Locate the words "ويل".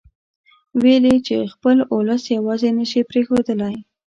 0.81-1.03